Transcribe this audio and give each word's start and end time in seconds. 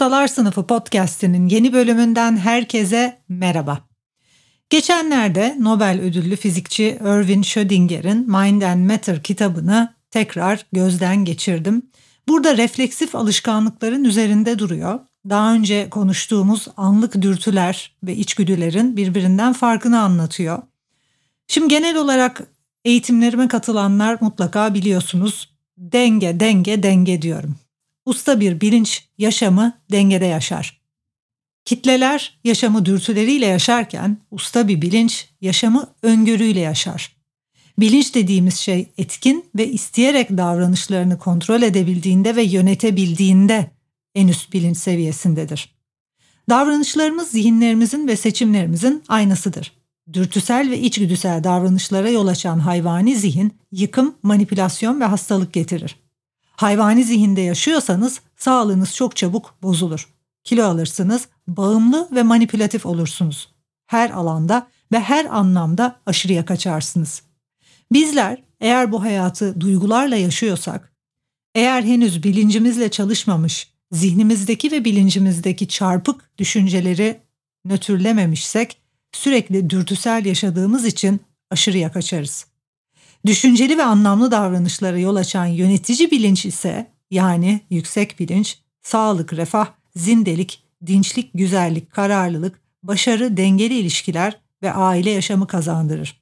Ustalar 0.00 0.28
Sınıfı 0.28 0.66
podcast'inin 0.66 1.48
yeni 1.48 1.72
bölümünden 1.72 2.36
herkese 2.36 3.18
merhaba. 3.28 3.78
Geçenlerde 4.70 5.56
Nobel 5.58 6.00
ödüllü 6.00 6.36
fizikçi 6.36 6.98
Erwin 7.04 7.42
Schrödinger'in 7.42 8.30
Mind 8.30 8.62
and 8.62 8.90
Matter 8.90 9.22
kitabını 9.22 9.94
tekrar 10.10 10.66
gözden 10.72 11.24
geçirdim. 11.24 11.82
Burada 12.28 12.56
refleksif 12.56 13.14
alışkanlıkların 13.14 14.04
üzerinde 14.04 14.58
duruyor. 14.58 15.00
Daha 15.28 15.54
önce 15.54 15.90
konuştuğumuz 15.90 16.68
anlık 16.76 17.22
dürtüler 17.22 17.96
ve 18.02 18.16
içgüdülerin 18.16 18.96
birbirinden 18.96 19.52
farkını 19.52 20.00
anlatıyor. 20.00 20.62
Şimdi 21.48 21.68
genel 21.68 21.96
olarak 21.96 22.42
eğitimlerime 22.84 23.48
katılanlar 23.48 24.18
mutlaka 24.20 24.74
biliyorsunuz 24.74 25.50
denge 25.78 26.40
denge 26.40 26.82
denge 26.82 27.22
diyorum. 27.22 27.56
Usta 28.10 28.40
bir 28.40 28.60
bilinç 28.60 29.04
yaşamı 29.18 29.78
dengede 29.92 30.24
yaşar. 30.24 30.80
Kitleler 31.64 32.38
yaşamı 32.44 32.86
dürtüleriyle 32.86 33.46
yaşarken 33.46 34.16
usta 34.30 34.68
bir 34.68 34.82
bilinç 34.82 35.28
yaşamı 35.40 35.94
öngörüyle 36.02 36.60
yaşar. 36.60 37.16
Bilinç 37.78 38.14
dediğimiz 38.14 38.54
şey 38.54 38.88
etkin 38.98 39.44
ve 39.56 39.68
isteyerek 39.68 40.30
davranışlarını 40.30 41.18
kontrol 41.18 41.62
edebildiğinde 41.62 42.36
ve 42.36 42.42
yönetebildiğinde 42.42 43.70
en 44.14 44.28
üst 44.28 44.52
bilinç 44.52 44.76
seviyesindedir. 44.76 45.74
Davranışlarımız 46.48 47.28
zihinlerimizin 47.28 48.08
ve 48.08 48.16
seçimlerimizin 48.16 49.02
aynısıdır. 49.08 49.72
Dürtüsel 50.12 50.70
ve 50.70 50.80
içgüdüsel 50.80 51.44
davranışlara 51.44 52.10
yol 52.10 52.26
açan 52.26 52.58
hayvani 52.58 53.16
zihin 53.16 53.52
yıkım, 53.72 54.14
manipülasyon 54.22 55.00
ve 55.00 55.04
hastalık 55.04 55.52
getirir. 55.52 55.99
Hayvani 56.60 57.04
zihinde 57.04 57.40
yaşıyorsanız 57.40 58.20
sağlığınız 58.36 58.94
çok 58.94 59.16
çabuk 59.16 59.54
bozulur. 59.62 60.08
Kilo 60.44 60.64
alırsınız, 60.64 61.28
bağımlı 61.48 62.08
ve 62.12 62.22
manipülatif 62.22 62.86
olursunuz. 62.86 63.48
Her 63.86 64.10
alanda 64.10 64.66
ve 64.92 65.00
her 65.00 65.24
anlamda 65.24 66.00
aşırıya 66.06 66.44
kaçarsınız. 66.44 67.22
Bizler 67.92 68.42
eğer 68.60 68.92
bu 68.92 69.02
hayatı 69.02 69.60
duygularla 69.60 70.16
yaşıyorsak, 70.16 70.92
eğer 71.54 71.82
henüz 71.82 72.22
bilincimizle 72.22 72.90
çalışmamış, 72.90 73.70
zihnimizdeki 73.92 74.72
ve 74.72 74.84
bilincimizdeki 74.84 75.68
çarpık 75.68 76.30
düşünceleri 76.38 77.20
nötrlememişsek, 77.64 78.80
sürekli 79.12 79.70
dürtüsel 79.70 80.26
yaşadığımız 80.26 80.86
için 80.86 81.20
aşırıya 81.50 81.92
kaçarız. 81.92 82.49
Düşünceli 83.26 83.78
ve 83.78 83.84
anlamlı 83.84 84.30
davranışlara 84.30 84.98
yol 84.98 85.16
açan 85.16 85.46
yönetici 85.46 86.10
bilinç 86.10 86.46
ise 86.46 86.90
yani 87.10 87.60
yüksek 87.70 88.20
bilinç, 88.20 88.58
sağlık, 88.82 89.32
refah, 89.32 89.66
zindelik, 89.96 90.62
dinçlik, 90.86 91.30
güzellik, 91.34 91.90
kararlılık, 91.90 92.60
başarı, 92.82 93.36
dengeli 93.36 93.78
ilişkiler 93.78 94.38
ve 94.62 94.72
aile 94.72 95.10
yaşamı 95.10 95.46
kazandırır. 95.46 96.20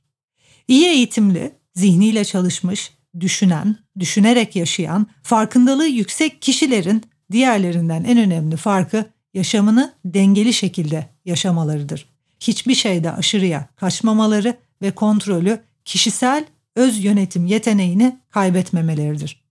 İyi 0.68 0.86
eğitimli, 0.86 1.52
zihniyle 1.74 2.24
çalışmış, 2.24 2.92
düşünen, 3.20 3.76
düşünerek 3.98 4.56
yaşayan, 4.56 5.06
farkındalığı 5.22 5.86
yüksek 5.86 6.42
kişilerin 6.42 7.02
diğerlerinden 7.32 8.04
en 8.04 8.18
önemli 8.18 8.56
farkı 8.56 9.04
yaşamını 9.34 9.94
dengeli 10.04 10.52
şekilde 10.52 11.06
yaşamalarıdır. 11.24 12.08
Hiçbir 12.40 12.74
şeyde 12.74 13.12
aşırıya 13.12 13.68
kaçmamaları 13.76 14.56
ve 14.82 14.90
kontrolü 14.90 15.60
kişisel 15.84 16.44
öz 16.78 17.04
yönetim 17.04 17.46
yeteneğini 17.46 18.18
kaybetmemeleridir. 18.30 19.44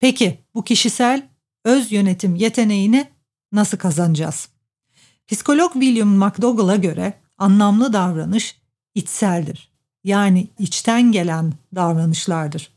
Peki 0.00 0.38
bu 0.54 0.64
kişisel 0.64 1.28
öz 1.64 1.92
yönetim 1.92 2.36
yeteneğini 2.36 3.06
nasıl 3.52 3.78
kazanacağız? 3.78 4.48
Psikolog 5.26 5.72
William 5.72 6.08
McDougall'a 6.08 6.76
göre 6.76 7.14
anlamlı 7.38 7.92
davranış 7.92 8.60
içseldir. 8.94 9.72
Yani 10.04 10.48
içten 10.58 11.12
gelen 11.12 11.52
davranışlardır. 11.74 12.70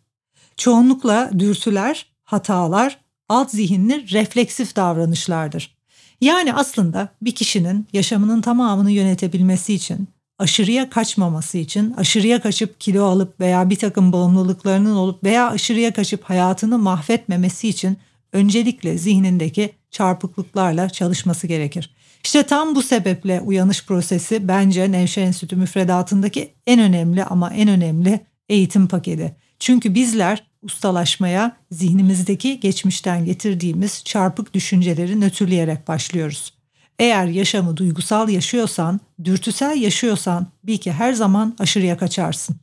Çoğunlukla 0.58 1.32
dürtüler, 1.40 2.06
hatalar 2.24 3.00
alt 3.30 3.52
zihinli 3.52 4.12
refleksif 4.12 4.76
davranışlardır. 4.76 5.78
Yani 6.22 6.54
aslında 6.54 7.10
bir 7.22 7.36
kişinin 7.36 7.88
yaşamının 7.94 8.42
tamamını 8.42 8.92
yönetebilmesi 8.92 9.74
için 9.74 10.08
aşırıya 10.42 10.90
kaçmaması 10.90 11.58
için, 11.58 11.94
aşırıya 11.94 12.42
kaçıp 12.42 12.80
kilo 12.80 13.06
alıp 13.06 13.40
veya 13.40 13.70
bir 13.70 13.76
takım 13.76 14.14
bağımlılıklarının 14.14 14.96
olup 14.96 15.24
veya 15.24 15.50
aşırıya 15.50 15.94
kaçıp 15.94 16.24
hayatını 16.24 16.78
mahvetmemesi 16.78 17.68
için 17.68 17.98
öncelikle 18.34 18.98
zihnindeki 18.98 19.74
çarpıklıklarla 19.92 20.90
çalışması 20.90 21.48
gerekir. 21.48 21.94
İşte 22.24 22.44
tam 22.44 22.76
bu 22.76 22.82
sebeple 22.82 23.42
uyanış 23.42 23.86
prosesi 23.86 24.48
bence 24.48 24.92
Nevşehir 24.92 25.28
Enstitü 25.28 25.56
müfredatındaki 25.56 26.54
en 26.68 26.80
önemli 26.80 27.24
ama 27.24 27.54
en 27.54 27.70
önemli 27.70 28.20
eğitim 28.50 28.88
paketi. 28.88 29.36
Çünkü 29.60 29.96
bizler 29.96 30.44
ustalaşmaya 30.62 31.58
zihnimizdeki 31.72 32.60
geçmişten 32.60 33.26
getirdiğimiz 33.26 34.04
çarpık 34.04 34.54
düşünceleri 34.54 35.22
nötrleyerek 35.22 35.88
başlıyoruz. 35.88 36.61
Eğer 37.02 37.26
yaşamı 37.26 37.78
duygusal 37.78 38.30
yaşıyorsan, 38.30 39.00
dürtüsel 39.24 39.78
yaşıyorsan 39.78 40.48
bil 40.64 40.78
ki 40.78 40.92
her 40.92 41.14
zaman 41.14 41.56
aşırıya 41.60 41.98
kaçarsın. 41.98 42.56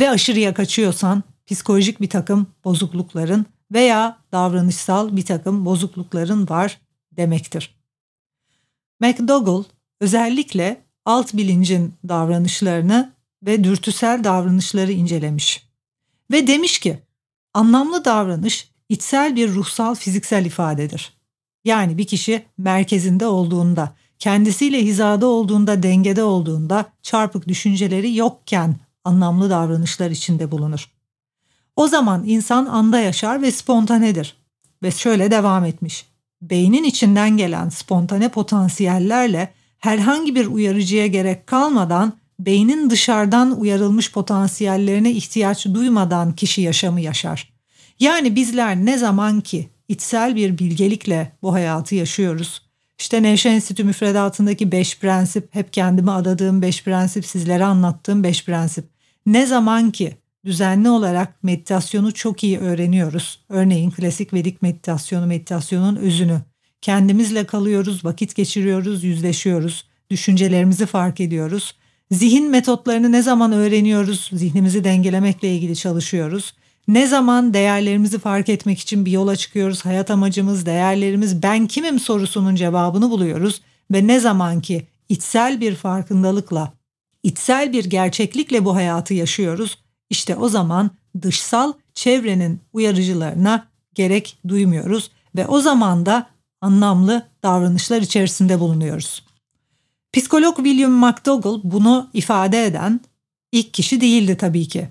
Ve 0.00 0.10
aşırıya 0.10 0.54
kaçıyorsan 0.54 1.22
psikolojik 1.46 2.00
bir 2.00 2.08
takım 2.10 2.46
bozuklukların 2.64 3.46
veya 3.72 4.18
davranışsal 4.32 5.16
bir 5.16 5.24
takım 5.24 5.64
bozuklukların 5.64 6.48
var 6.48 6.80
demektir. 7.12 7.74
McDougall 9.00 9.64
özellikle 10.00 10.84
alt 11.04 11.34
bilincin 11.34 11.94
davranışlarını 12.08 13.12
ve 13.42 13.64
dürtüsel 13.64 14.24
davranışları 14.24 14.92
incelemiş. 14.92 15.66
Ve 16.30 16.46
demiş 16.46 16.78
ki 16.78 16.98
anlamlı 17.54 18.04
davranış 18.04 18.70
içsel 18.88 19.36
bir 19.36 19.48
ruhsal 19.48 19.94
fiziksel 19.94 20.44
ifadedir. 20.44 21.21
Yani 21.64 21.98
bir 21.98 22.04
kişi 22.04 22.44
merkezinde 22.58 23.26
olduğunda, 23.26 23.94
kendisiyle 24.18 24.84
hizada 24.84 25.26
olduğunda, 25.26 25.82
dengede 25.82 26.22
olduğunda, 26.22 26.84
çarpık 27.02 27.48
düşünceleri 27.48 28.16
yokken 28.16 28.76
anlamlı 29.04 29.50
davranışlar 29.50 30.10
içinde 30.10 30.50
bulunur. 30.50 30.90
O 31.76 31.88
zaman 31.88 32.24
insan 32.26 32.66
anda 32.66 32.98
yaşar 33.00 33.42
ve 33.42 33.50
spontanedir. 33.50 34.36
Ve 34.82 34.90
şöyle 34.90 35.30
devam 35.30 35.64
etmiş. 35.64 36.06
Beynin 36.42 36.84
içinden 36.84 37.36
gelen 37.36 37.68
spontane 37.68 38.28
potansiyellerle 38.28 39.52
herhangi 39.78 40.34
bir 40.34 40.46
uyarıcıya 40.46 41.06
gerek 41.06 41.46
kalmadan 41.46 42.12
beynin 42.38 42.90
dışarıdan 42.90 43.60
uyarılmış 43.60 44.12
potansiyellerine 44.12 45.10
ihtiyaç 45.10 45.66
duymadan 45.66 46.32
kişi 46.32 46.60
yaşamı 46.60 47.00
yaşar. 47.00 47.52
Yani 48.00 48.36
bizler 48.36 48.76
ne 48.76 48.98
zaman 48.98 49.40
ki 49.40 49.68
içsel 49.92 50.36
bir 50.36 50.58
bilgelikle 50.58 51.32
bu 51.42 51.52
hayatı 51.52 51.94
yaşıyoruz. 51.94 52.62
İşte 52.98 53.22
Nevşehir 53.22 53.54
Enstitü 53.54 53.84
müfredatındaki 53.84 54.72
beş 54.72 54.98
prensip, 54.98 55.54
hep 55.54 55.72
kendime 55.72 56.10
adadığım 56.10 56.62
beş 56.62 56.84
prensip, 56.84 57.26
sizlere 57.26 57.64
anlattığım 57.64 58.24
beş 58.24 58.44
prensip. 58.44 58.84
Ne 59.26 59.46
zaman 59.46 59.90
ki 59.90 60.16
düzenli 60.44 60.88
olarak 60.88 61.42
meditasyonu 61.44 62.12
çok 62.14 62.44
iyi 62.44 62.58
öğreniyoruz. 62.58 63.40
Örneğin 63.48 63.90
klasik 63.90 64.32
Vedik 64.32 64.62
meditasyonu, 64.62 65.26
meditasyonun 65.26 65.96
özünü. 65.96 66.40
Kendimizle 66.80 67.44
kalıyoruz, 67.44 68.04
vakit 68.04 68.34
geçiriyoruz, 68.34 69.04
yüzleşiyoruz, 69.04 69.84
düşüncelerimizi 70.10 70.86
fark 70.86 71.20
ediyoruz. 71.20 71.74
Zihin 72.10 72.50
metotlarını 72.50 73.12
ne 73.12 73.22
zaman 73.22 73.52
öğreniyoruz? 73.52 74.30
Zihnimizi 74.32 74.84
dengelemekle 74.84 75.56
ilgili 75.56 75.76
çalışıyoruz. 75.76 76.54
Ne 76.88 77.06
zaman 77.06 77.54
değerlerimizi 77.54 78.18
fark 78.18 78.48
etmek 78.48 78.78
için 78.78 79.06
bir 79.06 79.10
yola 79.10 79.36
çıkıyoruz, 79.36 79.84
hayat 79.84 80.10
amacımız, 80.10 80.66
değerlerimiz, 80.66 81.42
ben 81.42 81.66
kimim 81.66 82.00
sorusunun 82.00 82.54
cevabını 82.54 83.10
buluyoruz 83.10 83.60
ve 83.92 84.06
ne 84.06 84.20
zaman 84.20 84.60
ki 84.60 84.86
içsel 85.08 85.60
bir 85.60 85.74
farkındalıkla, 85.74 86.72
içsel 87.22 87.72
bir 87.72 87.84
gerçeklikle 87.84 88.64
bu 88.64 88.74
hayatı 88.74 89.14
yaşıyoruz, 89.14 89.78
işte 90.10 90.36
o 90.36 90.48
zaman 90.48 90.90
dışsal 91.22 91.72
çevrenin 91.94 92.60
uyarıcılarına 92.72 93.66
gerek 93.94 94.38
duymuyoruz 94.48 95.10
ve 95.36 95.46
o 95.46 95.60
zaman 95.60 96.06
da 96.06 96.26
anlamlı 96.60 97.26
davranışlar 97.42 98.02
içerisinde 98.02 98.60
bulunuyoruz. 98.60 99.24
Psikolog 100.12 100.56
William 100.56 100.92
McDougall 100.92 101.60
bunu 101.64 102.10
ifade 102.12 102.64
eden 102.64 103.00
ilk 103.52 103.74
kişi 103.74 104.00
değildi 104.00 104.36
tabii 104.36 104.68
ki. 104.68 104.88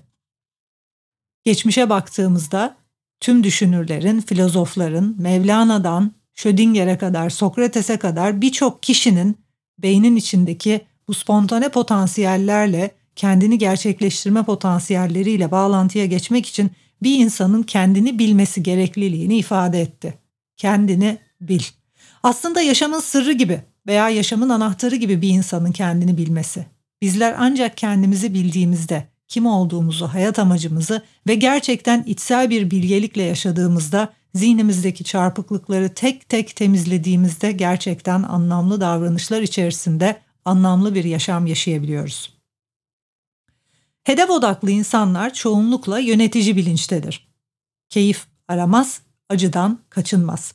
Geçmişe 1.44 1.90
baktığımızda 1.90 2.76
tüm 3.20 3.44
düşünürlerin, 3.44 4.20
filozofların, 4.20 5.16
Mevlana'dan 5.18 6.12
Schrödinger'e 6.34 6.98
kadar, 6.98 7.30
Sokrates'e 7.30 7.96
kadar 7.96 8.40
birçok 8.40 8.82
kişinin 8.82 9.36
beynin 9.78 10.16
içindeki 10.16 10.80
bu 11.08 11.14
spontane 11.14 11.68
potansiyellerle 11.68 12.90
kendini 13.16 13.58
gerçekleştirme 13.58 14.42
potansiyelleriyle 14.42 15.50
bağlantıya 15.50 16.06
geçmek 16.06 16.46
için 16.46 16.70
bir 17.02 17.18
insanın 17.18 17.62
kendini 17.62 18.18
bilmesi 18.18 18.62
gerekliliğini 18.62 19.38
ifade 19.38 19.80
etti. 19.80 20.14
Kendini 20.56 21.18
bil. 21.40 21.62
Aslında 22.22 22.60
yaşamın 22.60 23.00
sırrı 23.00 23.32
gibi 23.32 23.62
veya 23.86 24.08
yaşamın 24.08 24.48
anahtarı 24.48 24.96
gibi 24.96 25.22
bir 25.22 25.28
insanın 25.28 25.72
kendini 25.72 26.16
bilmesi. 26.16 26.66
Bizler 27.02 27.34
ancak 27.38 27.76
kendimizi 27.76 28.34
bildiğimizde, 28.34 29.11
kim 29.32 29.46
olduğumuzu, 29.46 30.06
hayat 30.06 30.38
amacımızı 30.38 31.02
ve 31.26 31.34
gerçekten 31.34 32.02
içsel 32.06 32.50
bir 32.50 32.70
bilgelikle 32.70 33.22
yaşadığımızda 33.22 34.12
zihnimizdeki 34.34 35.04
çarpıklıkları 35.04 35.94
tek 35.94 36.28
tek 36.28 36.56
temizlediğimizde 36.56 37.52
gerçekten 37.52 38.22
anlamlı 38.22 38.80
davranışlar 38.80 39.42
içerisinde 39.42 40.20
anlamlı 40.44 40.94
bir 40.94 41.04
yaşam 41.04 41.46
yaşayabiliyoruz. 41.46 42.34
Hedef 44.04 44.30
odaklı 44.30 44.70
insanlar 44.70 45.34
çoğunlukla 45.34 45.98
yönetici 45.98 46.56
bilinçtedir. 46.56 47.28
Keyif 47.88 48.26
aramaz, 48.48 49.00
acıdan 49.28 49.78
kaçınmaz. 49.90 50.54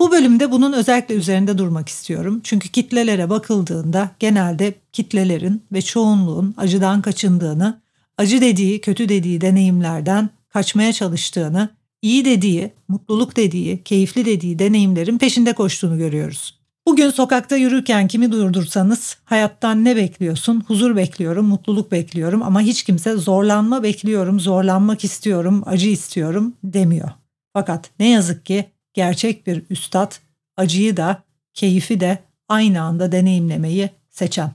Bu 0.00 0.12
bölümde 0.12 0.50
bunun 0.50 0.72
özellikle 0.72 1.14
üzerinde 1.14 1.58
durmak 1.58 1.88
istiyorum. 1.88 2.40
Çünkü 2.44 2.68
kitlelere 2.68 3.30
bakıldığında 3.30 4.10
genelde 4.18 4.74
kitlelerin 4.92 5.62
ve 5.72 5.82
çoğunluğun 5.82 6.54
acıdan 6.56 7.02
kaçındığını, 7.02 7.83
acı 8.18 8.40
dediği, 8.40 8.80
kötü 8.80 9.08
dediği 9.08 9.40
deneyimlerden 9.40 10.30
kaçmaya 10.48 10.92
çalıştığını, 10.92 11.68
iyi 12.02 12.24
dediği, 12.24 12.72
mutluluk 12.88 13.36
dediği, 13.36 13.82
keyifli 13.82 14.24
dediği 14.24 14.58
deneyimlerin 14.58 15.18
peşinde 15.18 15.52
koştuğunu 15.52 15.98
görüyoruz. 15.98 16.58
Bugün 16.86 17.10
sokakta 17.10 17.56
yürürken 17.56 18.08
kimi 18.08 18.32
durdursanız 18.32 19.16
hayattan 19.24 19.84
ne 19.84 19.96
bekliyorsun? 19.96 20.64
Huzur 20.66 20.96
bekliyorum, 20.96 21.46
mutluluk 21.46 21.92
bekliyorum 21.92 22.42
ama 22.42 22.60
hiç 22.60 22.82
kimse 22.82 23.16
zorlanma 23.16 23.82
bekliyorum, 23.82 24.40
zorlanmak 24.40 25.04
istiyorum, 25.04 25.62
acı 25.66 25.88
istiyorum 25.88 26.54
demiyor. 26.64 27.10
Fakat 27.52 27.90
ne 27.98 28.08
yazık 28.08 28.46
ki 28.46 28.64
gerçek 28.94 29.46
bir 29.46 29.62
üstad 29.70 30.12
acıyı 30.56 30.96
da 30.96 31.22
keyfi 31.54 32.00
de 32.00 32.18
aynı 32.48 32.82
anda 32.82 33.12
deneyimlemeyi 33.12 33.90
seçen. 34.10 34.52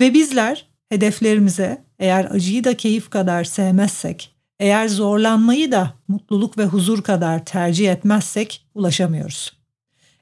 Ve 0.00 0.14
bizler 0.14 0.66
hedeflerimize 0.88 1.84
eğer 2.00 2.24
acıyı 2.24 2.64
da 2.64 2.76
keyif 2.76 3.10
kadar 3.10 3.44
sevmezsek, 3.44 4.34
eğer 4.58 4.88
zorlanmayı 4.88 5.72
da 5.72 5.94
mutluluk 6.08 6.58
ve 6.58 6.64
huzur 6.64 7.02
kadar 7.02 7.44
tercih 7.44 7.92
etmezsek 7.92 8.66
ulaşamıyoruz. 8.74 9.60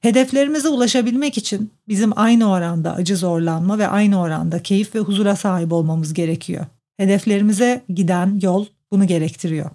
Hedeflerimize 0.00 0.68
ulaşabilmek 0.68 1.38
için 1.38 1.72
bizim 1.88 2.18
aynı 2.18 2.50
oranda 2.50 2.94
acı 2.94 3.16
zorlanma 3.16 3.78
ve 3.78 3.88
aynı 3.88 4.20
oranda 4.20 4.62
keyif 4.62 4.94
ve 4.94 4.98
huzura 4.98 5.36
sahip 5.36 5.72
olmamız 5.72 6.14
gerekiyor. 6.14 6.66
Hedeflerimize 6.96 7.84
giden 7.88 8.40
yol 8.42 8.66
bunu 8.90 9.06
gerektiriyor. 9.06 9.70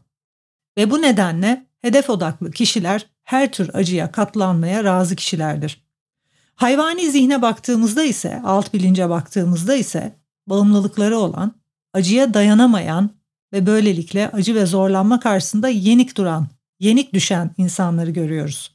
Ve 0.77 0.91
bu 0.91 1.01
nedenle 1.01 1.65
hedef 1.81 2.09
odaklı 2.09 2.51
kişiler 2.51 3.07
her 3.23 3.51
tür 3.51 3.69
acıya 3.73 4.11
katlanmaya 4.11 4.83
razı 4.83 5.15
kişilerdir. 5.15 5.83
Hayvani 6.55 7.11
zihne 7.11 7.41
baktığımızda 7.41 8.03
ise, 8.03 8.41
alt 8.45 8.73
bilince 8.73 9.09
baktığımızda 9.09 9.75
ise 9.75 10.15
bağımlılıkları 10.47 11.17
olan, 11.17 11.62
acıya 11.93 12.33
dayanamayan 12.33 13.09
ve 13.53 13.65
böylelikle 13.65 14.29
acı 14.29 14.55
ve 14.55 14.65
zorlanma 14.65 15.19
karşısında 15.19 15.69
yenik 15.69 16.17
duran, 16.17 16.47
yenik 16.79 17.13
düşen 17.13 17.51
insanları 17.57 18.11
görüyoruz. 18.11 18.71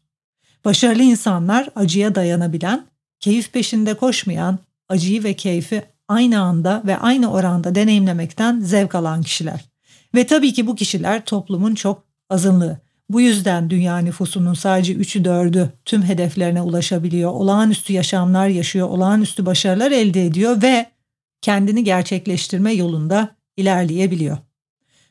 Başarılı 0.65 1.03
insanlar 1.03 1.69
acıya 1.77 2.15
dayanabilen, 2.15 2.87
keyif 3.21 3.53
peşinde 3.53 3.95
koşmayan, 3.95 4.59
acıyı 4.89 5.25
ve 5.25 5.35
keyfi 5.35 5.83
aynı 6.09 6.41
anda 6.41 6.83
ve 6.87 6.97
aynı 6.97 7.33
oranda 7.33 7.75
deneyimlemekten 7.75 8.61
zevk 8.61 8.95
alan 8.95 9.23
kişiler. 9.23 9.65
Ve 10.15 10.27
tabii 10.27 10.53
ki 10.53 10.67
bu 10.67 10.75
kişiler 10.75 11.25
toplumun 11.25 11.75
çok 11.75 12.05
azınlığı. 12.31 12.79
Bu 13.11 13.21
yüzden 13.21 13.71
dünya 13.71 13.99
nüfusunun 13.99 14.55
sadece 14.55 14.93
3'ü 14.93 15.23
4'ü 15.23 15.69
tüm 15.85 16.03
hedeflerine 16.03 16.63
ulaşabiliyor, 16.63 17.31
olağanüstü 17.31 17.93
yaşamlar 17.93 18.49
yaşıyor, 18.49 18.89
olağanüstü 18.89 19.47
başarılar 19.47 19.91
elde 19.91 20.27
ediyor 20.27 20.63
ve 20.63 20.87
kendini 21.43 21.85
gerçekleştirme 21.85 22.73
yolunda 22.73 23.37
ilerleyebiliyor. 23.57 24.39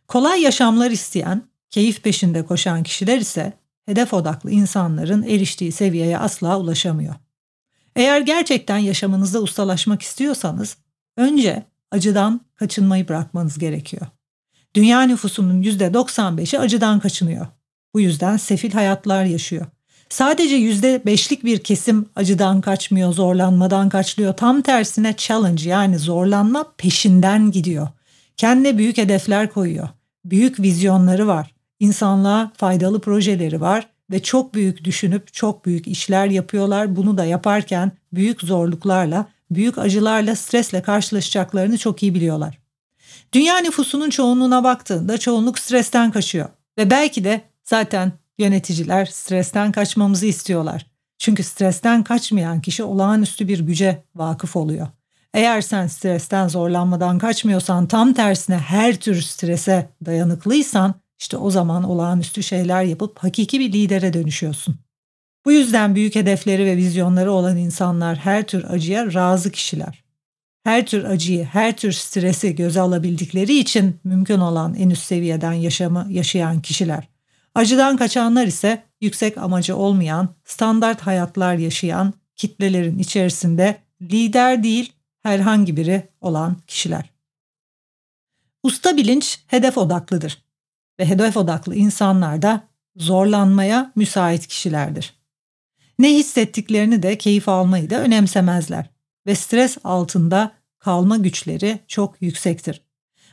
Kolay 0.08 0.42
yaşamlar 0.42 0.92
isteyen, 0.92 1.44
keyif 1.70 2.04
peşinde 2.04 2.46
koşan 2.46 2.84
kişiler 2.84 3.18
ise 3.18 3.54
hedef 3.86 4.14
odaklı 4.14 4.52
insanların 4.52 5.24
eriştiği 5.24 5.72
seviyeye 5.72 6.18
asla 6.18 6.60
ulaşamıyor. 6.60 7.16
Eğer 7.96 8.22
gerçekten 8.22 8.78
yaşamınızda 8.78 9.42
ustalaşmak 9.42 10.02
istiyorsanız 10.02 10.78
önce 11.18 11.64
acıdan 11.92 12.42
kaçınmayı 12.56 13.08
bırakmanız 13.08 13.60
gerekiyor. 13.60 14.08
Dünya 14.76 15.02
nüfusunun 15.02 15.62
%95'i 15.62 16.60
acıdan 16.60 17.00
kaçınıyor. 17.00 17.48
Bu 17.94 18.00
yüzden 18.00 18.38
sefil 18.38 18.72
hayatlar 18.72 19.26
yaşıyor. 19.26 19.66
Sadece 20.10 20.56
%5'lik 20.58 21.44
bir 21.44 21.60
kesim 21.60 22.06
acıdan 22.16 22.62
kaçmıyor, 22.62 23.14
zorlanmadan 23.14 23.90
kaçlıyor. 23.90 24.34
Tam 24.34 24.62
tersine 24.62 25.14
challenge 25.18 25.70
yani 25.70 26.00
zorlanma 26.00 26.66
peşinden 26.78 27.52
gidiyor. 27.52 27.88
Kendine 28.38 28.78
büyük 28.78 28.98
hedefler 28.98 29.54
koyuyor. 29.54 29.90
Büyük 30.26 30.60
vizyonları 30.60 31.28
var 31.28 31.58
insanlığa 31.80 32.52
faydalı 32.58 33.02
projeleri 33.02 33.62
var 33.62 33.88
ve 34.12 34.24
çok 34.24 34.54
büyük 34.54 34.84
düşünüp 34.84 35.34
çok 35.34 35.66
büyük 35.66 35.88
işler 35.88 36.28
yapıyorlar. 36.28 36.96
Bunu 36.96 37.18
da 37.18 37.26
yaparken 37.26 37.92
büyük 38.14 38.42
zorluklarla, 38.42 39.26
büyük 39.52 39.78
acılarla, 39.78 40.36
stresle 40.36 40.82
karşılaşacaklarını 40.82 41.78
çok 41.78 42.04
iyi 42.04 42.14
biliyorlar. 42.14 42.60
Dünya 43.34 43.58
nüfusunun 43.58 44.10
çoğunluğuna 44.10 44.64
baktığında 44.64 45.18
çoğunluk 45.18 45.60
stresten 45.60 46.12
kaçıyor 46.12 46.50
ve 46.78 46.90
belki 46.90 47.24
de 47.24 47.42
zaten 47.64 48.12
yöneticiler 48.38 49.06
stresten 49.06 49.72
kaçmamızı 49.72 50.26
istiyorlar. 50.26 50.86
Çünkü 51.18 51.44
stresten 51.44 52.04
kaçmayan 52.04 52.62
kişi 52.62 52.84
olağanüstü 52.84 53.48
bir 53.48 53.60
güce 53.60 54.04
vakıf 54.16 54.56
oluyor. 54.56 54.88
Eğer 55.34 55.62
sen 55.62 55.88
stresten 55.88 56.48
zorlanmadan 56.48 57.18
kaçmıyorsan 57.18 57.88
tam 57.88 58.14
tersine 58.14 58.58
her 58.58 58.96
tür 58.96 59.22
strese 59.22 59.90
dayanıklıysan 60.06 60.96
işte 61.20 61.38
o 61.38 61.52
zaman 61.52 61.84
olağanüstü 61.84 62.44
şeyler 62.44 62.84
yapıp 62.84 63.20
hakiki 63.20 63.60
bir 63.60 63.74
lidere 63.74 64.14
dönüşüyorsun. 64.14 64.76
Bu 65.46 65.52
yüzden 65.52 65.96
büyük 65.96 66.16
hedefleri 66.16 66.66
ve 66.66 66.78
vizyonları 66.78 67.32
olan 67.32 67.58
insanlar 67.58 68.18
her 68.18 68.48
tür 68.48 68.64
acıya 68.64 69.14
razı 69.14 69.52
kişiler. 69.52 70.04
Her 70.64 70.86
tür 70.86 71.04
acıyı, 71.04 71.44
her 71.46 71.78
tür 71.78 71.92
stresi 71.92 72.56
göze 72.56 72.82
alabildikleri 72.82 73.60
için 73.60 74.00
mümkün 74.04 74.40
olan 74.40 74.76
en 74.76 74.90
üst 74.90 75.04
seviyeden 75.04 75.54
yaşamı 75.54 76.08
yaşayan 76.10 76.62
kişiler. 76.62 77.08
Acıdan 77.58 77.98
kaçanlar 77.98 78.48
ise 78.48 78.84
yüksek 79.02 79.38
amacı 79.38 79.76
olmayan, 79.76 80.30
standart 80.46 81.02
hayatlar 81.02 81.56
yaşayan 81.56 82.14
kitlelerin 82.36 83.00
içerisinde 83.00 83.78
lider 84.02 84.64
değil 84.64 84.94
herhangi 85.24 85.78
biri 85.78 86.10
olan 86.22 86.58
kişiler. 86.68 87.10
Usta 88.64 88.98
bilinç 88.98 89.40
hedef 89.48 89.78
odaklıdır 89.78 90.44
ve 91.00 91.06
hedef 91.06 91.38
odaklı 91.38 91.76
insanlar 91.76 92.42
da 92.42 92.64
zorlanmaya 92.96 93.92
müsait 93.96 94.48
kişilerdir. 94.48 95.14
Ne 96.00 96.14
hissettiklerini 96.14 97.04
de 97.04 97.18
keyif 97.18 97.50
almayı 97.50 97.90
da 97.90 98.00
önemsemezler 98.00 98.90
ve 99.28 99.36
stres 99.36 99.78
altında 99.84 100.52
kalma 100.80 101.18
güçleri 101.18 101.80
çok 101.88 102.22
yüksektir. 102.22 102.82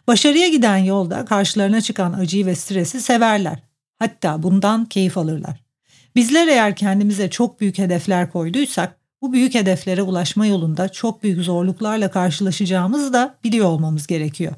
Başarıya 0.07 0.49
giden 0.49 0.77
yolda 0.77 1.25
karşılarına 1.25 1.81
çıkan 1.81 2.13
acıyı 2.13 2.47
ve 2.47 2.55
stresi 2.55 3.01
severler. 3.01 3.74
Hatta 3.99 4.43
bundan 4.43 4.85
keyif 4.85 5.19
alırlar. 5.19 5.65
Bizler 6.17 6.49
eğer 6.49 6.77
kendimize 6.77 7.31
çok 7.31 7.61
büyük 7.61 7.79
hedefler 7.79 8.33
koyduysak 8.33 8.97
bu 9.23 9.33
büyük 9.33 9.55
hedeflere 9.55 10.03
ulaşma 10.03 10.47
yolunda 10.47 10.89
çok 10.89 11.23
büyük 11.23 11.41
zorluklarla 11.41 12.11
karşılaşacağımızı 12.11 13.13
da 13.13 13.35
biliyor 13.45 13.67
olmamız 13.67 14.07
gerekiyor. 14.07 14.53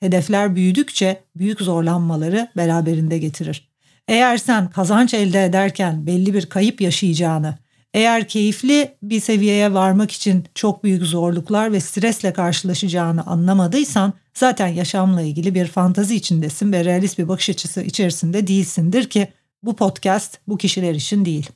Hedefler 0.00 0.56
büyüdükçe 0.56 1.20
büyük 1.36 1.60
zorlanmaları 1.60 2.48
beraberinde 2.56 3.18
getirir. 3.18 3.70
Eğer 4.08 4.36
sen 4.36 4.70
kazanç 4.70 5.14
elde 5.14 5.44
ederken 5.44 6.06
belli 6.06 6.34
bir 6.34 6.46
kayıp 6.46 6.80
yaşayacağını, 6.80 7.58
eğer 7.94 8.28
keyifli 8.28 8.94
bir 9.02 9.20
seviyeye 9.20 9.74
varmak 9.74 10.10
için 10.10 10.44
çok 10.54 10.84
büyük 10.84 11.02
zorluklar 11.02 11.72
ve 11.72 11.80
stresle 11.80 12.32
karşılaşacağını 12.32 13.26
anlamadıysan 13.26 14.12
zaten 14.34 14.68
yaşamla 14.68 15.22
ilgili 15.22 15.54
bir 15.54 15.66
fantazi 15.66 16.16
içindesin 16.16 16.72
ve 16.72 16.84
realist 16.84 17.18
bir 17.18 17.28
bakış 17.28 17.50
açısı 17.50 17.82
içerisinde 17.82 18.46
değilsindir 18.46 19.10
ki 19.10 19.28
bu 19.62 19.76
podcast 19.76 20.38
bu 20.48 20.58
kişiler 20.58 20.94
için 20.94 21.24
değil. 21.24 21.50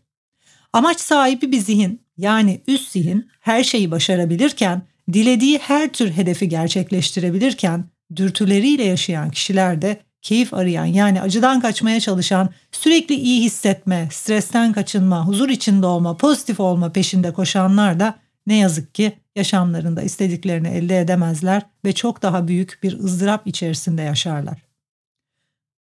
Amaç 0.73 1.01
sahibi 1.01 1.53
bir 1.53 1.61
zihin 1.61 2.01
yani 2.17 2.61
üst 2.67 2.91
zihin 2.91 3.29
her 3.41 3.65
şeyi 3.65 3.91
başarabilirken, 3.91 4.83
dilediği 5.13 5.59
her 5.59 5.93
tür 5.93 6.11
hedefi 6.11 6.49
gerçekleştirebilirken 6.49 7.85
dürtüleriyle 8.17 8.85
yaşayan 8.85 9.31
kişiler 9.31 9.83
de 9.83 10.01
keyif 10.23 10.55
arayan 10.55 10.85
yani 10.85 11.21
acıdan 11.21 11.61
kaçmaya 11.61 12.01
çalışan, 12.01 12.49
sürekli 12.73 13.15
iyi 13.15 13.43
hissetme, 13.43 14.09
stresten 14.13 14.73
kaçınma, 14.73 15.27
huzur 15.27 15.49
içinde 15.49 15.87
olma, 15.87 16.17
pozitif 16.17 16.61
olma 16.61 16.93
peşinde 16.93 17.33
koşanlar 17.33 18.01
da 18.01 18.15
ne 18.47 18.57
yazık 18.57 18.95
ki 18.95 19.13
yaşamlarında 19.37 20.03
istediklerini 20.03 20.69
elde 20.69 21.01
edemezler 21.01 21.63
ve 21.85 21.93
çok 21.93 22.23
daha 22.23 22.49
büyük 22.49 22.79
bir 22.83 22.99
ızdırap 22.99 23.47
içerisinde 23.47 24.03
yaşarlar. 24.03 24.63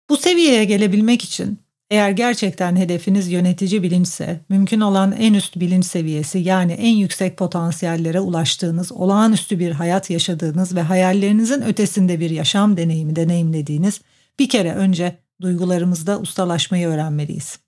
Bu 0.09 0.17
seviyeye 0.17 0.65
gelebilmek 0.65 1.23
için 1.23 1.59
eğer 1.89 2.11
gerçekten 2.11 2.75
hedefiniz 2.75 3.27
yönetici 3.27 3.83
bilinçse, 3.83 4.39
mümkün 4.49 4.79
olan 4.79 5.11
en 5.11 5.33
üst 5.33 5.55
bilinç 5.55 5.85
seviyesi 5.85 6.39
yani 6.39 6.71
en 6.71 6.95
yüksek 6.95 7.37
potansiyellere 7.37 8.19
ulaştığınız, 8.19 8.91
olağanüstü 8.91 9.59
bir 9.59 9.71
hayat 9.71 10.09
yaşadığınız 10.09 10.75
ve 10.75 10.81
hayallerinizin 10.81 11.61
ötesinde 11.61 12.19
bir 12.19 12.29
yaşam 12.29 12.77
deneyimi 12.77 13.15
deneyimlediğiniz 13.15 14.01
bir 14.39 14.49
kere 14.49 14.73
önce 14.73 15.17
duygularımızda 15.41 16.19
ustalaşmayı 16.19 16.87
öğrenmeliyiz. 16.87 17.59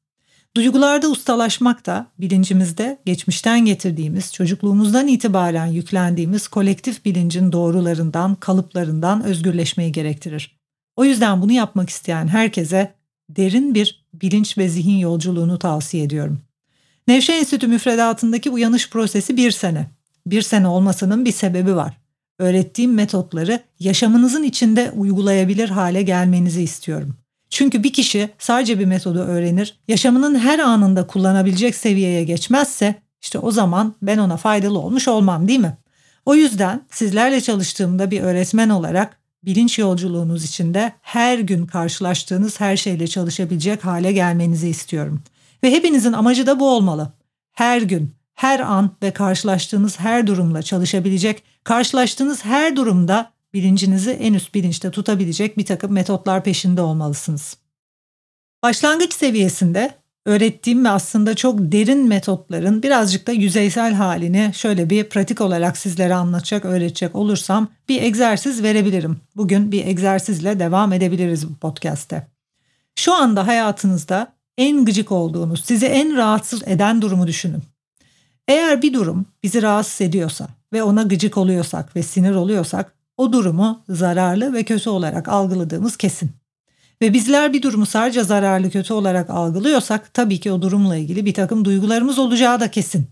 Duygularda 0.55 1.07
ustalaşmak 1.09 1.85
da 1.85 2.07
bilincimizde 2.19 2.97
geçmişten 3.05 3.65
getirdiğimiz, 3.65 4.33
çocukluğumuzdan 4.33 5.07
itibaren 5.07 5.65
yüklendiğimiz 5.65 6.47
kolektif 6.47 7.05
bilincin 7.05 7.51
doğrularından, 7.51 8.35
kalıplarından 8.35 9.23
özgürleşmeyi 9.23 9.91
gerektirir. 9.91 10.59
O 10.95 11.05
yüzden 11.05 11.41
bunu 11.41 11.51
yapmak 11.51 11.89
isteyen 11.89 12.27
herkese 12.27 12.93
derin 13.29 13.75
bir 13.75 14.05
bilinç 14.13 14.57
ve 14.57 14.69
zihin 14.69 14.97
yolculuğunu 14.97 15.59
tavsiye 15.59 16.03
ediyorum. 16.03 16.41
Nevşe 17.07 17.33
Enstitü 17.33 17.67
müfredatındaki 17.67 18.49
uyanış 18.49 18.89
prosesi 18.89 19.37
bir 19.37 19.51
sene. 19.51 19.87
Bir 20.25 20.41
sene 20.41 20.67
olmasının 20.67 21.25
bir 21.25 21.31
sebebi 21.31 21.75
var. 21.75 21.97
Öğrettiğim 22.39 22.93
metotları 22.93 23.59
yaşamınızın 23.79 24.43
içinde 24.43 24.91
uygulayabilir 24.91 25.69
hale 25.69 26.01
gelmenizi 26.01 26.61
istiyorum. 26.61 27.15
Çünkü 27.49 27.83
bir 27.83 27.93
kişi 27.93 28.29
sadece 28.39 28.79
bir 28.79 28.85
metodu 28.85 29.19
öğrenir, 29.19 29.79
yaşamının 29.87 30.39
her 30.39 30.59
anında 30.59 31.07
kullanabilecek 31.07 31.75
seviyeye 31.75 32.23
geçmezse 32.23 32.95
işte 33.21 33.39
o 33.39 33.51
zaman 33.51 33.95
ben 34.01 34.17
ona 34.17 34.37
faydalı 34.37 34.79
olmuş 34.79 35.07
olmam 35.07 35.47
değil 35.47 35.59
mi? 35.59 35.77
O 36.25 36.35
yüzden 36.35 36.81
sizlerle 36.91 37.41
çalıştığımda 37.41 38.11
bir 38.11 38.21
öğretmen 38.21 38.69
olarak 38.69 39.19
bilinç 39.43 39.79
yolculuğunuz 39.79 40.43
içinde 40.43 40.93
her 41.01 41.39
gün 41.39 41.65
karşılaştığınız 41.65 42.59
her 42.59 42.77
şeyle 42.77 43.07
çalışabilecek 43.07 43.85
hale 43.85 44.11
gelmenizi 44.11 44.69
istiyorum. 44.69 45.23
Ve 45.63 45.71
hepinizin 45.71 46.13
amacı 46.13 46.47
da 46.47 46.59
bu 46.59 46.69
olmalı. 46.69 47.13
Her 47.51 47.81
gün, 47.81 48.11
her 48.35 48.59
an 48.59 48.91
ve 49.03 49.11
karşılaştığınız 49.11 49.99
her 49.99 50.27
durumla 50.27 50.61
çalışabilecek, 50.61 51.43
karşılaştığınız 51.63 52.45
her 52.45 52.75
durumda 52.75 53.31
bilincinizi 53.53 54.11
en 54.11 54.33
üst 54.33 54.55
bilinçte 54.55 54.91
tutabilecek 54.91 55.57
bir 55.57 55.65
takım 55.65 55.91
metotlar 55.91 56.43
peşinde 56.43 56.81
olmalısınız. 56.81 57.57
Başlangıç 58.63 59.13
seviyesinde 59.13 59.93
öğrettiğim 60.25 60.85
ve 60.85 60.89
aslında 60.89 61.35
çok 61.35 61.59
derin 61.59 62.07
metotların 62.07 62.83
birazcık 62.83 63.27
da 63.27 63.31
yüzeysel 63.31 63.93
halini 63.93 64.51
şöyle 64.53 64.89
bir 64.89 65.03
pratik 65.03 65.41
olarak 65.41 65.77
sizlere 65.77 66.13
anlatacak, 66.15 66.65
öğretecek 66.65 67.15
olursam 67.15 67.67
bir 67.89 68.01
egzersiz 68.01 68.63
verebilirim. 68.63 69.17
Bugün 69.35 69.71
bir 69.71 69.85
egzersizle 69.85 70.59
devam 70.59 70.93
edebiliriz 70.93 71.49
bu 71.49 71.55
podcast'te. 71.55 72.27
Şu 72.95 73.13
anda 73.13 73.47
hayatınızda 73.47 74.33
en 74.57 74.85
gıcık 74.85 75.11
olduğunuz, 75.11 75.65
sizi 75.65 75.85
en 75.85 76.17
rahatsız 76.17 76.67
eden 76.67 77.01
durumu 77.01 77.27
düşünün. 77.27 77.63
Eğer 78.47 78.81
bir 78.81 78.93
durum 78.93 79.25
bizi 79.43 79.61
rahatsız 79.61 80.01
ediyorsa 80.01 80.47
ve 80.73 80.83
ona 80.83 81.03
gıcık 81.03 81.37
oluyorsak 81.37 81.95
ve 81.95 82.03
sinir 82.03 82.35
oluyorsak 82.35 82.98
o 83.19 83.33
durumu 83.33 83.83
zararlı 83.89 84.53
ve 84.53 84.63
kötü 84.63 84.89
olarak 84.89 85.27
algıladığımız 85.27 85.97
kesin. 85.97 86.31
Ve 87.01 87.13
bizler 87.13 87.53
bir 87.53 87.61
durumu 87.61 87.85
sadece 87.85 88.23
zararlı 88.23 88.69
kötü 88.69 88.93
olarak 88.93 89.29
algılıyorsak 89.29 90.13
tabii 90.13 90.39
ki 90.39 90.51
o 90.51 90.61
durumla 90.61 90.95
ilgili 90.95 91.25
bir 91.25 91.33
takım 91.33 91.65
duygularımız 91.65 92.19
olacağı 92.19 92.59
da 92.59 92.71
kesin. 92.71 93.07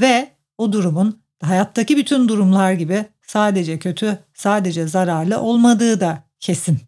Ve 0.00 0.28
o 0.58 0.72
durumun 0.72 1.18
hayattaki 1.42 1.96
bütün 1.96 2.28
durumlar 2.28 2.72
gibi 2.72 3.04
sadece 3.26 3.78
kötü, 3.78 4.18
sadece 4.34 4.86
zararlı 4.86 5.40
olmadığı 5.40 6.00
da 6.00 6.22
kesin. 6.40 6.78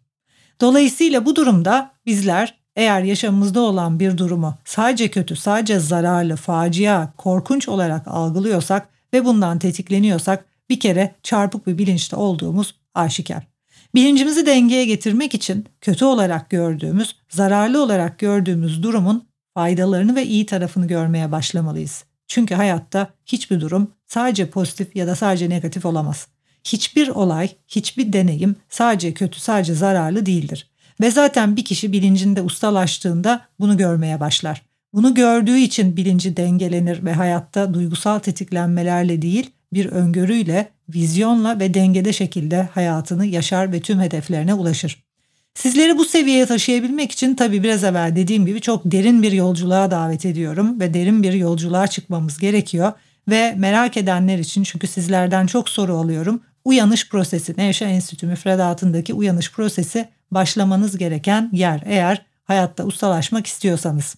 Dolayısıyla 0.61 1.25
bu 1.25 1.35
durumda 1.35 1.91
bizler 2.05 2.57
eğer 2.75 3.01
yaşamımızda 3.01 3.59
olan 3.61 3.99
bir 3.99 4.17
durumu 4.17 4.57
sadece 4.65 5.11
kötü, 5.11 5.35
sadece 5.35 5.79
zararlı, 5.79 6.35
facia, 6.35 7.11
korkunç 7.17 7.69
olarak 7.69 8.07
algılıyorsak 8.07 8.89
ve 9.13 9.25
bundan 9.25 9.59
tetikleniyorsak 9.59 10.45
bir 10.69 10.79
kere 10.79 11.15
çarpık 11.23 11.67
bir 11.67 11.77
bilinçte 11.77 12.15
olduğumuz 12.15 12.75
aşikar. 12.93 13.47
Bilincimizi 13.95 14.45
dengeye 14.45 14.85
getirmek 14.85 15.33
için 15.33 15.65
kötü 15.81 16.05
olarak 16.05 16.49
gördüğümüz, 16.49 17.15
zararlı 17.29 17.83
olarak 17.83 18.19
gördüğümüz 18.19 18.83
durumun 18.83 19.27
faydalarını 19.53 20.15
ve 20.15 20.25
iyi 20.25 20.45
tarafını 20.45 20.87
görmeye 20.87 21.31
başlamalıyız. 21.31 22.03
Çünkü 22.27 22.55
hayatta 22.55 23.07
hiçbir 23.25 23.61
durum 23.61 23.91
sadece 24.07 24.49
pozitif 24.49 24.95
ya 24.95 25.07
da 25.07 25.15
sadece 25.15 25.49
negatif 25.49 25.85
olamaz. 25.85 26.27
Hiçbir 26.63 27.07
olay, 27.07 27.49
hiçbir 27.67 28.13
deneyim 28.13 28.55
sadece 28.69 29.13
kötü, 29.13 29.39
sadece 29.39 29.73
zararlı 29.73 30.25
değildir. 30.25 30.69
Ve 31.01 31.11
zaten 31.11 31.55
bir 31.55 31.65
kişi 31.65 31.91
bilincinde 31.91 32.41
ustalaştığında 32.41 33.45
bunu 33.59 33.77
görmeye 33.77 34.19
başlar. 34.19 34.61
Bunu 34.93 35.13
gördüğü 35.13 35.57
için 35.57 35.97
bilinci 35.97 36.37
dengelenir 36.37 37.05
ve 37.05 37.13
hayatta 37.13 37.73
duygusal 37.73 38.19
tetiklenmelerle 38.19 39.21
değil, 39.21 39.51
bir 39.75 39.85
öngörüyle, 39.85 40.69
vizyonla 40.89 41.59
ve 41.59 41.73
dengede 41.73 42.13
şekilde 42.13 42.69
hayatını 42.73 43.25
yaşar 43.25 43.71
ve 43.71 43.79
tüm 43.79 43.99
hedeflerine 43.99 44.53
ulaşır. 44.53 45.05
Sizleri 45.53 45.97
bu 45.97 46.05
seviyeye 46.05 46.45
taşıyabilmek 46.45 47.11
için 47.11 47.35
tabii 47.35 47.63
biraz 47.63 47.83
evvel 47.83 48.15
dediğim 48.15 48.45
gibi 48.45 48.61
çok 48.61 48.81
derin 48.85 49.23
bir 49.23 49.31
yolculuğa 49.31 49.91
davet 49.91 50.25
ediyorum 50.25 50.79
ve 50.79 50.93
derin 50.93 51.23
bir 51.23 51.33
yolculuğa 51.33 51.87
çıkmamız 51.87 52.37
gerekiyor. 52.37 52.93
Ve 53.29 53.53
merak 53.57 53.97
edenler 53.97 54.39
için 54.39 54.63
çünkü 54.63 54.87
sizlerden 54.87 55.47
çok 55.47 55.69
soru 55.69 55.95
alıyorum. 55.97 56.41
Uyanış 56.65 57.09
prosesi, 57.09 57.53
Nevşehir 57.57 57.89
Enstitü 57.89 58.27
müfredatındaki 58.27 59.13
uyanış 59.13 59.51
prosesi 59.51 60.07
başlamanız 60.31 60.97
gereken 60.97 61.49
yer 61.53 61.83
eğer 61.85 62.25
hayatta 62.43 62.83
ustalaşmak 62.83 63.47
istiyorsanız. 63.47 64.15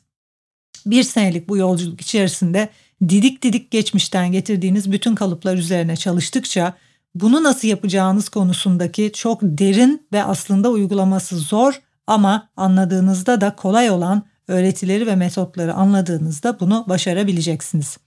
Bir 0.86 1.04
senelik 1.04 1.50
bu 1.50 1.58
yolculuk 1.58 2.02
içerisinde 2.02 2.70
didik 3.02 3.42
didik 3.42 3.72
geçmişten 3.72 4.32
getirdiğiniz 4.32 4.92
bütün 4.92 5.16
kalıplar 5.16 5.56
üzerine 5.56 5.96
çalıştıkça 5.96 6.74
bunu 7.16 7.44
nasıl 7.44 7.68
yapacağınız 7.68 8.30
konusundaki 8.30 9.12
çok 9.14 9.40
derin 9.42 10.08
ve 10.14 10.24
aslında 10.24 10.70
uygulaması 10.70 11.38
zor 11.38 11.82
ama 12.08 12.50
anladığınızda 12.58 13.42
da 13.42 13.56
kolay 13.56 13.90
olan 13.90 14.24
öğretileri 14.48 15.08
ve 15.08 15.16
metotları 15.16 15.74
anladığınızda 15.74 16.60
bunu 16.60 16.86
başarabileceksiniz. 16.90 17.98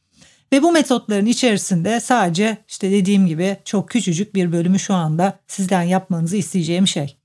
Ve 0.53 0.63
bu 0.63 0.73
metotların 0.73 1.27
içerisinde 1.27 2.01
sadece 2.01 2.59
işte 2.69 2.91
dediğim 2.91 3.27
gibi 3.27 3.57
çok 3.65 3.89
küçücük 3.89 4.35
bir 4.35 4.53
bölümü 4.53 4.79
şu 4.79 4.95
anda 4.95 5.39
sizden 5.47 5.83
yapmanızı 5.83 6.37
isteyeceğim 6.37 6.89
şey. 6.89 7.20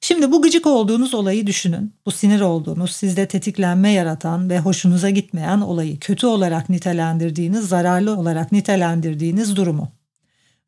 Şimdi 0.00 0.32
bu 0.32 0.42
gıcık 0.42 0.66
olduğunuz 0.66 1.14
olayı 1.14 1.46
düşünün. 1.46 1.94
Bu 2.06 2.10
sinir 2.10 2.40
olduğunuz, 2.40 2.96
sizde 2.96 3.28
tetiklenme 3.28 3.90
yaratan 3.90 4.50
ve 4.50 4.58
hoşunuza 4.58 5.10
gitmeyen 5.10 5.60
olayı 5.60 5.98
kötü 6.00 6.26
olarak 6.26 6.68
nitelendirdiğiniz, 6.68 7.68
zararlı 7.68 8.16
olarak 8.16 8.52
nitelendirdiğiniz 8.52 9.56
durumu. 9.56 9.92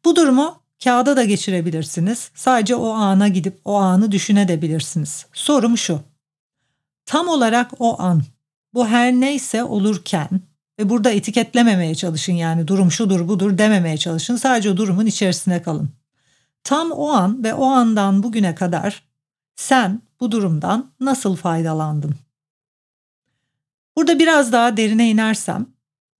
Bu 0.04 0.16
durumu 0.16 0.62
kağıda 0.84 1.16
da 1.16 1.24
geçirebilirsiniz. 1.24 2.30
Sadece 2.34 2.76
o 2.76 2.88
ana 2.88 3.28
gidip 3.28 3.60
o 3.64 3.74
anı 3.74 4.12
düşünebilirsiniz. 4.12 5.26
Sorum 5.32 5.78
şu. 5.78 6.00
Tam 7.06 7.28
olarak 7.28 7.70
o 7.78 8.02
an, 8.02 8.22
bu 8.74 8.86
her 8.88 9.12
neyse 9.12 9.64
olurken 9.64 10.28
ve 10.78 10.88
burada 10.88 11.10
etiketlememeye 11.10 11.94
çalışın 11.94 12.32
yani 12.32 12.68
durum 12.68 12.90
şudur 12.90 13.28
budur 13.28 13.58
dememeye 13.58 13.96
çalışın. 13.96 14.36
Sadece 14.36 14.70
o 14.70 14.76
durumun 14.76 15.06
içerisine 15.06 15.62
kalın. 15.62 15.90
Tam 16.64 16.90
o 16.90 17.08
an 17.08 17.44
ve 17.44 17.54
o 17.54 17.64
andan 17.64 18.22
bugüne 18.22 18.54
kadar 18.54 19.07
sen 19.58 20.02
bu 20.20 20.32
durumdan 20.32 20.90
nasıl 21.00 21.36
faydalandın? 21.36 22.14
Burada 23.96 24.18
biraz 24.18 24.52
daha 24.52 24.76
derine 24.76 25.10
inersem, 25.10 25.66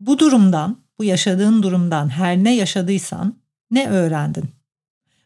bu 0.00 0.18
durumdan, 0.18 0.76
bu 0.98 1.04
yaşadığın 1.04 1.62
durumdan 1.62 2.08
her 2.08 2.36
ne 2.36 2.56
yaşadıysan 2.56 3.34
ne 3.70 3.88
öğrendin? 3.88 4.44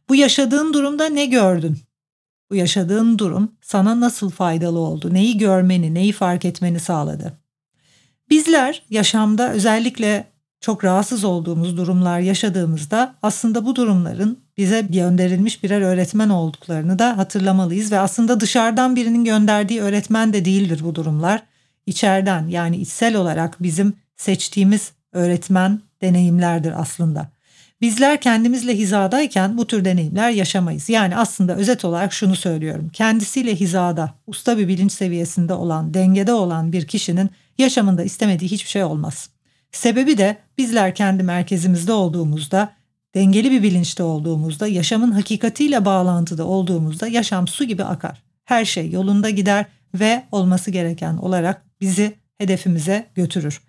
Bu 0.09 0.15
yaşadığın 0.15 0.73
durumda 0.73 1.07
ne 1.07 1.27
gördün? 1.27 1.79
Bu 2.51 2.55
yaşadığın 2.55 3.19
durum 3.19 3.53
sana 3.63 4.01
nasıl 4.01 4.31
faydalı 4.31 4.79
oldu? 4.79 5.15
Neyi 5.15 5.39
görmeni, 5.39 5.95
neyi 5.95 6.13
fark 6.13 6.45
etmeni 6.45 6.81
sağladı? 6.81 7.39
Bizler 8.31 8.83
yaşamda 8.91 9.53
özellikle 9.53 10.33
çok 10.61 10.85
rahatsız 10.85 11.25
olduğumuz 11.25 11.77
durumlar 11.77 12.21
yaşadığımızda 12.21 13.15
aslında 13.23 13.67
bu 13.67 13.77
durumların 13.77 14.42
bize 14.57 14.81
gönderilmiş 14.81 15.63
birer 15.63 15.81
öğretmen 15.81 16.29
olduklarını 16.29 16.99
da 16.99 17.19
hatırlamalıyız 17.19 17.93
ve 17.93 17.99
aslında 17.99 18.41
dışarıdan 18.41 18.97
birinin 18.97 19.25
gönderdiği 19.25 19.81
öğretmen 19.81 20.33
de 20.33 20.45
değildir 20.45 20.81
bu 20.85 20.95
durumlar. 20.95 21.43
İçeriden 21.87 22.49
yani 22.49 22.77
içsel 22.77 23.17
olarak 23.17 23.63
bizim 23.63 23.95
seçtiğimiz 24.17 24.93
öğretmen 25.13 25.81
deneyimlerdir 26.03 26.81
aslında. 26.81 27.31
Bizler 27.81 28.21
kendimizle 28.21 28.79
hizadayken 28.79 29.59
bu 29.59 29.67
tür 29.67 29.85
deneyimler 29.85 30.31
yaşamayız. 30.31 30.89
Yani 30.89 31.17
aslında 31.17 31.57
özet 31.57 31.85
olarak 31.85 32.13
şunu 32.13 32.37
söylüyorum. 32.37 32.91
Kendisiyle 32.93 33.57
hizada, 33.57 34.15
usta 34.27 34.59
bir 34.59 34.69
bilinç 34.69 34.93
seviyesinde 34.93 35.55
olan, 35.55 35.95
dengede 35.95 36.33
olan 36.33 36.73
bir 36.73 36.87
kişinin 36.87 37.31
yaşamında 37.59 38.03
istemediği 38.03 38.51
hiçbir 38.51 38.71
şey 38.71 38.85
olmaz. 38.85 39.29
Sebebi 39.73 40.19
de 40.19 40.37
bizler 40.59 40.95
kendi 40.95 41.23
merkezimizde 41.23 41.93
olduğumuzda, 41.93 42.73
dengeli 43.15 43.51
bir 43.51 43.63
bilinçte 43.63 44.03
olduğumuzda, 44.03 44.67
yaşamın 44.67 45.11
hakikatiyle 45.11 45.85
bağlantıda 45.85 46.47
olduğumuzda 46.47 47.09
yaşam 47.09 47.49
su 47.49 47.65
gibi 47.65 47.85
akar. 47.85 48.23
Her 48.45 48.65
şey 48.65 48.91
yolunda 48.91 49.31
gider 49.31 49.67
ve 49.95 50.25
olması 50.33 50.71
gereken 50.71 51.17
olarak 51.17 51.65
bizi 51.81 52.15
hedefimize 52.39 53.07
götürür. 53.15 53.61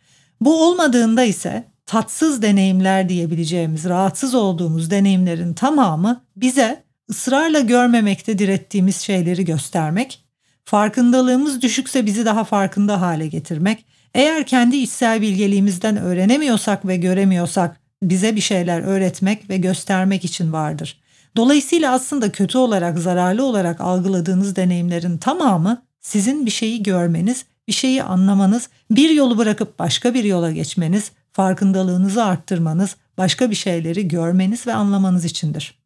Bu 0.42 0.64
olmadığında 0.68 1.24
ise 1.24 1.64
tatsız 1.86 2.42
deneyimler 2.42 3.10
diyebileceğimiz, 3.10 3.86
rahatsız 3.86 4.36
olduğumuz 4.36 4.92
deneyimlerin 4.92 5.54
tamamı 5.54 6.24
bize 6.36 6.84
ısrarla 7.10 7.60
görmemekte 7.60 8.38
direttiğimiz 8.38 8.96
şeyleri 8.96 9.46
göstermek, 9.46 10.24
farkındalığımız 10.66 11.62
düşükse 11.62 12.06
bizi 12.06 12.26
daha 12.26 12.44
farkında 12.44 13.02
hale 13.02 13.28
getirmek, 13.28 13.86
eğer 14.14 14.46
kendi 14.46 14.78
içsel 14.78 15.22
bilgeliğimizden 15.22 15.98
öğrenemiyorsak 15.98 16.88
ve 16.88 16.98
göremiyorsak 16.98 17.83
bize 18.10 18.36
bir 18.36 18.41
şeyler 18.41 18.81
öğretmek 18.81 19.50
ve 19.50 19.57
göstermek 19.57 20.25
için 20.25 20.53
vardır. 20.53 21.00
Dolayısıyla 21.36 21.93
aslında 21.93 22.31
kötü 22.31 22.57
olarak, 22.57 23.00
zararlı 23.00 23.45
olarak 23.45 23.81
algıladığınız 23.81 24.55
deneyimlerin 24.55 25.17
tamamı 25.17 25.83
sizin 26.00 26.45
bir 26.45 26.51
şeyi 26.51 26.83
görmeniz, 26.83 27.45
bir 27.67 27.74
şeyi 27.74 28.03
anlamanız, 28.03 28.69
bir 28.91 29.10
yolu 29.10 29.38
bırakıp 29.38 29.79
başka 29.79 30.13
bir 30.13 30.24
yola 30.24 30.51
geçmeniz, 30.51 31.12
farkındalığınızı 31.31 32.24
arttırmanız, 32.24 32.95
başka 33.17 33.50
bir 33.50 33.55
şeyleri 33.55 34.07
görmeniz 34.07 34.67
ve 34.67 34.74
anlamanız 34.74 35.25
içindir. 35.25 35.79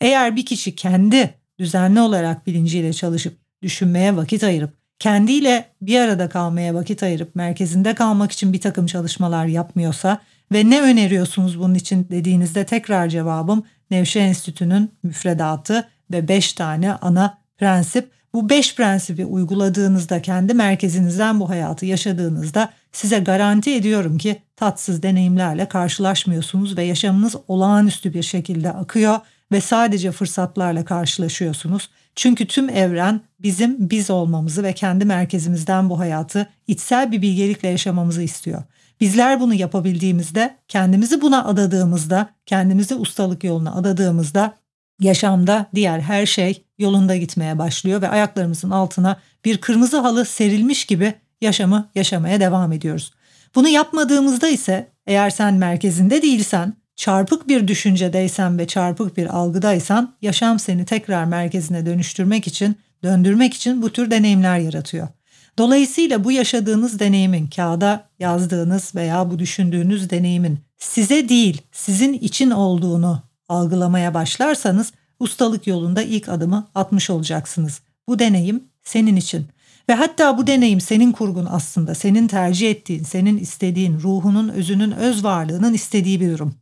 Eğer 0.00 0.36
bir 0.36 0.46
kişi 0.46 0.74
kendi 0.76 1.34
düzenli 1.58 2.00
olarak 2.00 2.46
bilinciyle 2.46 2.92
çalışıp 2.92 3.38
düşünmeye 3.62 4.16
vakit 4.16 4.44
ayırıp 4.44 4.82
kendiyle 4.98 5.68
bir 5.82 6.00
arada 6.00 6.28
kalmaya 6.28 6.74
vakit 6.74 7.02
ayırıp 7.02 7.34
merkezinde 7.34 7.94
kalmak 7.94 8.32
için 8.32 8.52
bir 8.52 8.60
takım 8.60 8.86
çalışmalar 8.86 9.46
yapmıyorsa 9.46 10.18
ve 10.52 10.70
ne 10.70 10.80
öneriyorsunuz 10.82 11.58
bunun 11.58 11.74
için 11.74 12.06
dediğinizde 12.10 12.66
tekrar 12.66 13.08
cevabım 13.08 13.64
Nevşe 13.90 14.20
Enstitü'nün 14.20 14.90
müfredatı 15.02 15.88
ve 16.10 16.28
5 16.28 16.52
tane 16.52 16.94
ana 16.94 17.38
prensip. 17.58 18.10
Bu 18.34 18.48
5 18.48 18.76
prensibi 18.76 19.24
uyguladığınızda 19.24 20.22
kendi 20.22 20.54
merkezinizden 20.54 21.40
bu 21.40 21.48
hayatı 21.48 21.86
yaşadığınızda 21.86 22.72
size 22.92 23.18
garanti 23.18 23.74
ediyorum 23.74 24.18
ki 24.18 24.42
tatsız 24.56 25.02
deneyimlerle 25.02 25.68
karşılaşmıyorsunuz 25.68 26.76
ve 26.76 26.82
yaşamınız 26.82 27.36
olağanüstü 27.48 28.14
bir 28.14 28.22
şekilde 28.22 28.72
akıyor 28.72 29.18
ve 29.52 29.60
sadece 29.60 30.12
fırsatlarla 30.12 30.84
karşılaşıyorsunuz. 30.84 31.90
Çünkü 32.16 32.46
tüm 32.46 32.68
evren 32.68 33.20
bizim 33.40 33.90
biz 33.90 34.10
olmamızı 34.10 34.62
ve 34.62 34.72
kendi 34.72 35.04
merkezimizden 35.04 35.90
bu 35.90 35.98
hayatı 35.98 36.48
içsel 36.66 37.12
bir 37.12 37.22
bilgelikle 37.22 37.68
yaşamamızı 37.68 38.22
istiyor. 38.22 38.62
Bizler 39.02 39.40
bunu 39.40 39.54
yapabildiğimizde, 39.54 40.56
kendimizi 40.68 41.20
buna 41.20 41.44
adadığımızda, 41.44 42.28
kendimizi 42.46 42.94
ustalık 42.94 43.44
yoluna 43.44 43.74
adadığımızda 43.74 44.54
yaşamda 45.00 45.66
diğer 45.74 46.00
her 46.00 46.26
şey 46.26 46.64
yolunda 46.78 47.16
gitmeye 47.16 47.58
başlıyor 47.58 48.02
ve 48.02 48.08
ayaklarımızın 48.08 48.70
altına 48.70 49.20
bir 49.44 49.58
kırmızı 49.58 49.98
halı 49.98 50.24
serilmiş 50.24 50.84
gibi 50.84 51.14
yaşamı 51.40 51.90
yaşamaya 51.94 52.40
devam 52.40 52.72
ediyoruz. 52.72 53.12
Bunu 53.54 53.68
yapmadığımızda 53.68 54.48
ise 54.48 54.88
eğer 55.06 55.30
sen 55.30 55.54
merkezinde 55.54 56.22
değilsen, 56.22 56.74
çarpık 56.96 57.48
bir 57.48 57.68
düşüncedeysen 57.68 58.58
ve 58.58 58.66
çarpık 58.66 59.16
bir 59.16 59.26
algıdaysan 59.26 60.14
yaşam 60.22 60.58
seni 60.58 60.84
tekrar 60.84 61.24
merkezine 61.24 61.86
dönüştürmek 61.86 62.46
için, 62.46 62.76
döndürmek 63.02 63.54
için 63.54 63.82
bu 63.82 63.90
tür 63.90 64.10
deneyimler 64.10 64.58
yaratıyor. 64.58 65.08
Dolayısıyla 65.58 66.24
bu 66.24 66.32
yaşadığınız 66.32 67.00
deneyimin, 67.00 67.46
kağıda 67.46 68.08
yazdığınız 68.18 68.94
veya 68.94 69.30
bu 69.30 69.38
düşündüğünüz 69.38 70.10
deneyimin 70.10 70.58
size 70.78 71.28
değil, 71.28 71.62
sizin 71.72 72.12
için 72.12 72.50
olduğunu 72.50 73.22
algılamaya 73.48 74.14
başlarsanız 74.14 74.92
ustalık 75.20 75.66
yolunda 75.66 76.02
ilk 76.02 76.28
adımı 76.28 76.68
atmış 76.74 77.10
olacaksınız. 77.10 77.80
Bu 78.08 78.18
deneyim 78.18 78.64
senin 78.82 79.16
için. 79.16 79.46
Ve 79.88 79.94
hatta 79.94 80.38
bu 80.38 80.46
deneyim 80.46 80.80
senin 80.80 81.12
kurgun 81.12 81.46
aslında, 81.50 81.94
senin 81.94 82.28
tercih 82.28 82.70
ettiğin, 82.70 83.02
senin 83.02 83.38
istediğin, 83.38 84.00
ruhunun, 84.00 84.48
özünün, 84.48 84.90
öz 84.90 85.24
varlığının 85.24 85.74
istediği 85.74 86.20
bir 86.20 86.32
durum. 86.32 86.54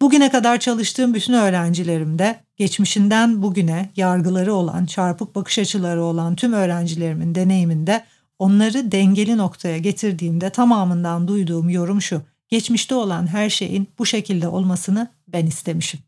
Bugüne 0.00 0.30
kadar 0.30 0.60
çalıştığım 0.60 1.14
bütün 1.14 1.32
öğrencilerimde 1.32 2.40
geçmişinden 2.56 3.42
bugüne 3.42 3.90
yargıları 3.96 4.54
olan, 4.54 4.86
çarpık 4.86 5.34
bakış 5.34 5.58
açıları 5.58 6.02
olan 6.04 6.36
tüm 6.36 6.52
öğrencilerimin 6.52 7.34
deneyiminde 7.34 8.04
onları 8.38 8.92
dengeli 8.92 9.36
noktaya 9.36 9.78
getirdiğimde 9.78 10.50
tamamından 10.50 11.28
duyduğum 11.28 11.70
yorum 11.70 12.02
şu. 12.02 12.22
Geçmişte 12.48 12.94
olan 12.94 13.26
her 13.26 13.50
şeyin 13.50 13.88
bu 13.98 14.06
şekilde 14.06 14.48
olmasını 14.48 15.10
ben 15.28 15.46
istemişim. 15.46 16.00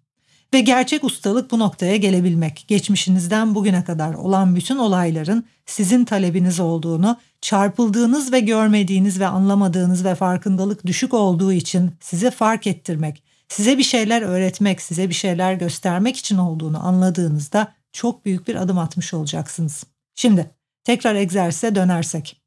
Ve 0.54 0.60
gerçek 0.60 1.04
ustalık 1.04 1.50
bu 1.50 1.58
noktaya 1.58 1.96
gelebilmek. 1.96 2.64
Geçmişinizden 2.68 3.54
bugüne 3.54 3.84
kadar 3.84 4.14
olan 4.14 4.56
bütün 4.56 4.76
olayların 4.76 5.44
sizin 5.66 6.04
talebiniz 6.04 6.60
olduğunu, 6.60 7.16
çarpıldığınız 7.40 8.32
ve 8.32 8.40
görmediğiniz 8.40 9.20
ve 9.20 9.26
anlamadığınız 9.26 10.04
ve 10.04 10.14
farkındalık 10.14 10.86
düşük 10.86 11.14
olduğu 11.14 11.52
için 11.52 11.90
size 12.00 12.30
fark 12.30 12.66
ettirmek, 12.66 13.22
size 13.48 13.78
bir 13.78 13.82
şeyler 13.82 14.22
öğretmek, 14.22 14.82
size 14.82 15.08
bir 15.08 15.14
şeyler 15.14 15.54
göstermek 15.54 16.16
için 16.16 16.36
olduğunu 16.38 16.86
anladığınızda 16.86 17.72
çok 17.92 18.24
büyük 18.24 18.48
bir 18.48 18.54
adım 18.54 18.78
atmış 18.78 19.14
olacaksınız. 19.14 19.84
Şimdi 20.14 20.50
tekrar 20.86 21.14
egzersize 21.14 21.74
dönersek. 21.74 22.42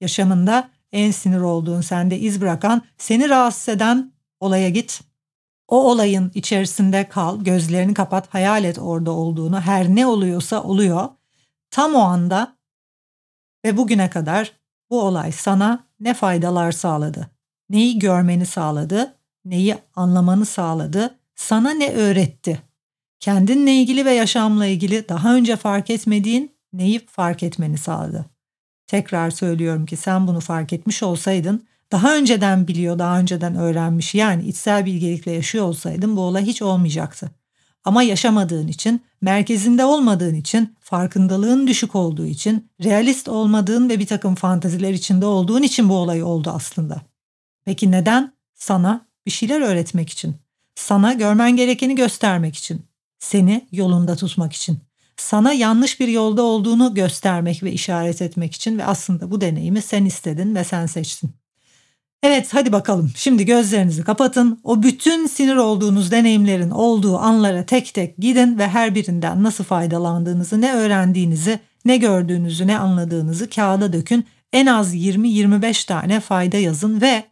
Yaşamında 0.00 0.70
en 0.92 1.10
sinir 1.10 1.40
olduğun, 1.40 1.80
sende 1.80 2.18
iz 2.18 2.40
bırakan, 2.40 2.82
seni 2.98 3.28
rahatsız 3.28 3.68
eden 3.68 4.12
olaya 4.40 4.68
git 4.68 5.00
o 5.68 5.90
olayın 5.90 6.30
içerisinde 6.34 7.08
kal, 7.08 7.40
gözlerini 7.40 7.94
kapat, 7.94 8.34
hayal 8.34 8.64
et 8.64 8.78
orada 8.78 9.10
olduğunu. 9.10 9.60
Her 9.60 9.88
ne 9.88 10.06
oluyorsa 10.06 10.62
oluyor. 10.62 11.08
Tam 11.70 11.94
o 11.94 11.98
anda 11.98 12.56
ve 13.64 13.76
bugüne 13.76 14.10
kadar 14.10 14.52
bu 14.90 15.02
olay 15.02 15.32
sana 15.32 15.84
ne 16.00 16.14
faydalar 16.14 16.72
sağladı? 16.72 17.30
Neyi 17.70 17.98
görmeni 17.98 18.46
sağladı? 18.46 19.14
Neyi 19.44 19.76
anlamanı 19.94 20.46
sağladı? 20.46 21.18
Sana 21.34 21.70
ne 21.70 21.92
öğretti? 21.92 22.62
Kendinle 23.20 23.72
ilgili 23.72 24.04
ve 24.04 24.12
yaşamla 24.12 24.66
ilgili 24.66 25.08
daha 25.08 25.34
önce 25.34 25.56
fark 25.56 25.90
etmediğin 25.90 26.59
neyi 26.72 27.06
fark 27.06 27.42
etmeni 27.42 27.78
sağladı? 27.78 28.24
Tekrar 28.86 29.30
söylüyorum 29.30 29.86
ki 29.86 29.96
sen 29.96 30.26
bunu 30.26 30.40
fark 30.40 30.72
etmiş 30.72 31.02
olsaydın 31.02 31.66
daha 31.92 32.16
önceden 32.16 32.68
biliyor, 32.68 32.98
daha 32.98 33.18
önceden 33.18 33.56
öğrenmiş 33.56 34.14
yani 34.14 34.48
içsel 34.48 34.86
bilgelikle 34.86 35.32
yaşıyor 35.32 35.64
olsaydın 35.64 36.16
bu 36.16 36.20
olay 36.20 36.44
hiç 36.44 36.62
olmayacaktı. 36.62 37.30
Ama 37.84 38.02
yaşamadığın 38.02 38.68
için, 38.68 39.02
merkezinde 39.20 39.84
olmadığın 39.84 40.34
için, 40.34 40.76
farkındalığın 40.80 41.66
düşük 41.66 41.94
olduğu 41.94 42.26
için, 42.26 42.70
realist 42.84 43.28
olmadığın 43.28 43.88
ve 43.88 43.98
bir 43.98 44.06
takım 44.06 44.34
fantaziler 44.34 44.92
içinde 44.92 45.26
olduğun 45.26 45.62
için 45.62 45.88
bu 45.88 45.94
olay 45.94 46.22
oldu 46.22 46.50
aslında. 46.54 47.02
Peki 47.64 47.90
neden? 47.90 48.32
Sana 48.54 49.06
bir 49.26 49.30
şeyler 49.30 49.60
öğretmek 49.60 50.10
için. 50.10 50.36
Sana 50.74 51.12
görmen 51.12 51.56
gerekeni 51.56 51.94
göstermek 51.94 52.56
için. 52.56 52.82
Seni 53.18 53.68
yolunda 53.72 54.16
tutmak 54.16 54.52
için. 54.52 54.78
Sana 55.20 55.52
yanlış 55.52 56.00
bir 56.00 56.08
yolda 56.08 56.42
olduğunu 56.42 56.94
göstermek 56.94 57.62
ve 57.62 57.72
işaret 57.72 58.22
etmek 58.22 58.54
için 58.54 58.78
ve 58.78 58.84
aslında 58.84 59.30
bu 59.30 59.40
deneyimi 59.40 59.82
sen 59.82 60.04
istedin 60.04 60.54
ve 60.54 60.64
sen 60.64 60.86
seçtin. 60.86 61.30
Evet 62.22 62.48
hadi 62.54 62.72
bakalım 62.72 63.12
şimdi 63.16 63.44
gözlerinizi 63.44 64.04
kapatın. 64.04 64.60
O 64.64 64.82
bütün 64.82 65.26
sinir 65.26 65.56
olduğunuz 65.56 66.10
deneyimlerin 66.10 66.70
olduğu 66.70 67.18
anlara 67.18 67.66
tek 67.66 67.94
tek 67.94 68.16
gidin 68.18 68.58
ve 68.58 68.68
her 68.68 68.94
birinden 68.94 69.42
nasıl 69.42 69.64
faydalandığınızı, 69.64 70.60
ne 70.60 70.72
öğrendiğinizi, 70.72 71.58
ne 71.84 71.96
gördüğünüzü, 71.96 72.66
ne 72.66 72.78
anladığınızı 72.78 73.50
kağıda 73.50 73.92
dökün. 73.92 74.26
En 74.52 74.66
az 74.66 74.94
20-25 74.94 75.86
tane 75.86 76.20
fayda 76.20 76.56
yazın 76.56 77.00
ve 77.00 77.24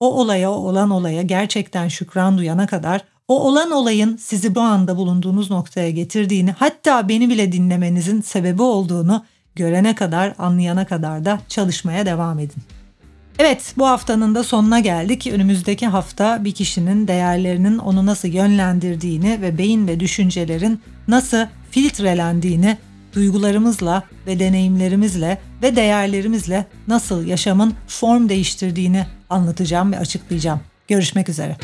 o 0.00 0.20
olaya, 0.20 0.50
o 0.50 0.54
olan 0.54 0.90
olaya 0.90 1.22
gerçekten 1.22 1.88
şükran 1.88 2.38
duyana 2.38 2.66
kadar 2.66 3.04
o 3.28 3.48
olan 3.48 3.70
olayın 3.70 4.16
sizi 4.16 4.54
bu 4.54 4.60
anda 4.60 4.96
bulunduğunuz 4.96 5.50
noktaya 5.50 5.90
getirdiğini, 5.90 6.52
hatta 6.52 7.08
beni 7.08 7.28
bile 7.28 7.52
dinlemenizin 7.52 8.20
sebebi 8.20 8.62
olduğunu 8.62 9.24
görene 9.56 9.94
kadar, 9.94 10.34
anlayana 10.38 10.86
kadar 10.86 11.24
da 11.24 11.40
çalışmaya 11.48 12.06
devam 12.06 12.38
edin. 12.38 12.62
Evet 13.38 13.74
bu 13.78 13.86
haftanın 13.86 14.34
da 14.34 14.44
sonuna 14.44 14.80
geldik. 14.80 15.26
Önümüzdeki 15.26 15.86
hafta 15.86 16.44
bir 16.44 16.52
kişinin 16.52 17.08
değerlerinin 17.08 17.78
onu 17.78 18.06
nasıl 18.06 18.28
yönlendirdiğini 18.28 19.42
ve 19.42 19.58
beyin 19.58 19.88
ve 19.88 20.00
düşüncelerin 20.00 20.80
nasıl 21.08 21.46
filtrelendiğini 21.70 22.78
duygularımızla 23.14 24.02
ve 24.26 24.38
deneyimlerimizle 24.38 25.38
ve 25.62 25.76
değerlerimizle 25.76 26.66
nasıl 26.88 27.26
yaşamın 27.26 27.74
form 27.86 28.28
değiştirdiğini 28.28 29.06
anlatacağım 29.30 29.92
ve 29.92 29.98
açıklayacağım. 29.98 30.60
Görüşmek 30.88 31.28
üzere. 31.28 31.56